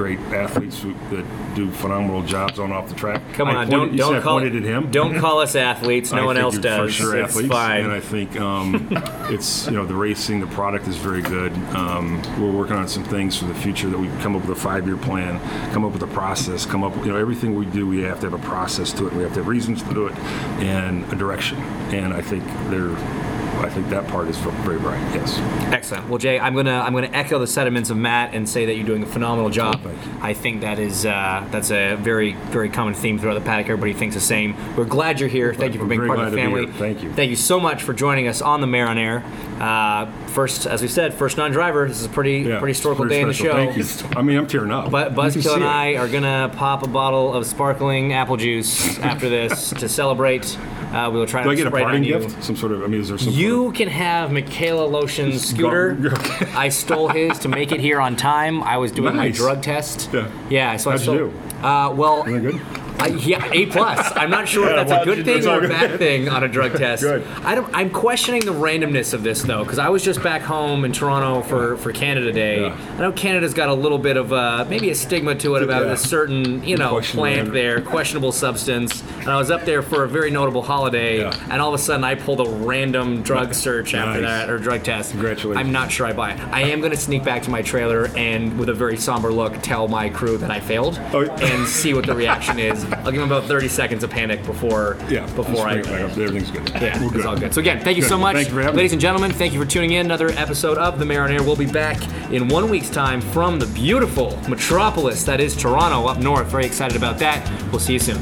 [0.00, 3.20] great athletes who, that do phenomenal jobs on off the track.
[3.34, 4.90] Come on, pointed- don't don't call pointed at him.
[4.90, 6.10] Don't call us athletes.
[6.10, 6.96] No I one else does.
[6.96, 7.52] For sure, it's athletes.
[7.52, 7.84] fine.
[7.84, 8.88] And I think um,
[9.28, 11.52] it's you know the racing, the product is very good.
[11.74, 14.60] Um, we're working on some things for the future that we come up with a
[14.60, 15.38] five-year plan,
[15.74, 18.30] come up with a process, come up you know everything we do, we have to
[18.30, 19.12] have a process to it.
[19.12, 20.14] We have to have reasons to do it
[20.60, 21.58] and a direction.
[21.92, 23.39] And I think they're.
[23.60, 25.00] I think that part is very bright.
[25.14, 25.38] Yes.
[25.72, 26.08] Excellent.
[26.08, 28.86] Well, Jay, I'm gonna I'm gonna echo the sentiments of Matt and say that you're
[28.86, 29.82] doing a phenomenal job.
[29.82, 29.98] Thank.
[30.22, 33.66] I think that is uh, that's a very very common theme throughout the paddock.
[33.66, 34.54] Everybody thinks the same.
[34.76, 35.52] We're glad you're here.
[35.54, 36.78] Thank you for being part of the glad to be family.
[36.78, 37.12] Thank you.
[37.12, 39.24] Thank you so much for joining us on the Mayor on Air.
[39.60, 41.86] Uh, first, as we said, first non-driver.
[41.86, 42.58] This is a pretty Yeah.
[42.58, 43.52] pretty historical Pretty day in the show.
[43.52, 43.84] Thank you.
[44.16, 44.90] I mean, I'm tearing up.
[44.90, 45.66] But Buzzkill and it.
[45.66, 50.56] I are gonna pop a bottle of sparkling apple juice after this to celebrate.
[50.92, 52.18] Uh, we will try Do to I get a it on you.
[52.18, 52.42] gift?
[52.42, 52.82] Some sort of.
[52.82, 53.32] I mean, is there some?
[53.32, 55.96] You can have Mikhail Aleshin's scooter.
[56.20, 56.50] Okay.
[56.52, 58.62] I stole his to make it here on time.
[58.62, 60.10] I was doing my drug test.
[60.12, 60.30] Yeah.
[60.50, 60.76] Yeah.
[60.76, 61.30] So How'd I you stole.
[61.60, 61.66] do?
[61.66, 62.60] Uh, well, of, good.
[63.00, 64.12] I, yeah, A plus.
[64.16, 66.72] I'm not sure if that's a good thing or a bad thing on a drug
[66.76, 67.02] test.
[67.02, 67.26] Good.
[67.44, 67.72] I don't.
[67.74, 71.42] I'm questioning the randomness of this though, because I was just back home in Toronto
[71.42, 72.62] for for Canada Day.
[72.62, 72.76] Yeah.
[72.96, 75.86] I know Canada's got a little bit of uh, maybe a stigma to it about
[75.86, 75.92] Yeah.
[75.92, 79.02] a certain you know plant there, questionable substance.
[79.20, 81.34] And I was up there for a very notable holiday, Yeah.
[81.50, 84.82] and all of a sudden I pulled a random drug search after that or drug
[84.82, 85.12] test.
[85.12, 85.64] Congratulations.
[85.64, 86.40] I'm not sure I buy it.
[86.50, 89.60] I am going to sneak back to my trailer and, with a very somber look,
[89.62, 92.84] tell my crew that I failed Oh, and see what the reaction is.
[92.92, 95.26] I'll give him about 30 seconds of panic before Yeah.
[95.34, 95.76] before I.
[95.78, 96.10] Just back up.
[96.18, 96.68] Everything's good.
[96.82, 97.54] Yeah, We're it's all good.
[97.54, 98.08] So again, thank you Good.
[98.08, 99.30] so much, Thank you for having ladies and gentlemen.
[99.32, 100.06] Thank you for tuning in.
[100.06, 101.42] Another episode of the Mayor on Air.
[101.42, 101.98] We'll be back
[102.32, 106.48] in one week's time from the beautiful metropolis that is Toronto up north.
[106.48, 107.48] Very excited about that.
[107.70, 108.20] We'll see you soon.